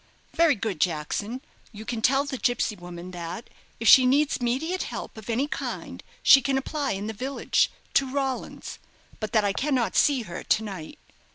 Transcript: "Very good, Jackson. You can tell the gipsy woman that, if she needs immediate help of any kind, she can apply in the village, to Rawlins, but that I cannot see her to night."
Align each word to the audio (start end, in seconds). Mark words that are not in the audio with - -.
"Very 0.33 0.55
good, 0.55 0.81
Jackson. 0.81 1.41
You 1.71 1.85
can 1.85 2.01
tell 2.01 2.25
the 2.25 2.39
gipsy 2.39 2.75
woman 2.75 3.11
that, 3.11 3.51
if 3.79 3.87
she 3.87 4.07
needs 4.07 4.37
immediate 4.37 4.81
help 4.81 5.15
of 5.15 5.29
any 5.29 5.47
kind, 5.47 6.03
she 6.23 6.41
can 6.41 6.57
apply 6.57 6.93
in 6.93 7.05
the 7.05 7.13
village, 7.13 7.69
to 7.93 8.11
Rawlins, 8.11 8.79
but 9.19 9.31
that 9.33 9.45
I 9.45 9.53
cannot 9.53 9.95
see 9.95 10.23
her 10.23 10.41
to 10.41 10.63
night." 10.63 10.97